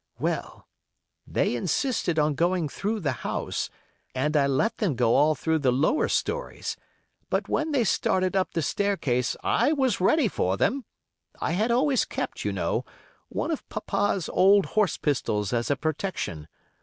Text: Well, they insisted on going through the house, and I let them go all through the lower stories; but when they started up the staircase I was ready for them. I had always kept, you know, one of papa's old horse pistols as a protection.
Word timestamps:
Well, 0.17 0.67
they 1.27 1.55
insisted 1.55 2.17
on 2.17 2.33
going 2.33 2.69
through 2.69 3.01
the 3.01 3.11
house, 3.21 3.69
and 4.15 4.35
I 4.35 4.47
let 4.47 4.77
them 4.77 4.95
go 4.95 5.13
all 5.13 5.35
through 5.35 5.59
the 5.59 5.71
lower 5.71 6.07
stories; 6.07 6.75
but 7.29 7.47
when 7.47 7.71
they 7.71 7.83
started 7.83 8.35
up 8.35 8.53
the 8.53 8.63
staircase 8.63 9.35
I 9.43 9.73
was 9.73 10.01
ready 10.01 10.27
for 10.27 10.57
them. 10.57 10.85
I 11.39 11.51
had 11.51 11.69
always 11.69 12.03
kept, 12.05 12.43
you 12.43 12.51
know, 12.51 12.83
one 13.29 13.51
of 13.51 13.69
papa's 13.69 14.27
old 14.27 14.65
horse 14.73 14.97
pistols 14.97 15.53
as 15.53 15.69
a 15.69 15.75
protection. 15.75 16.47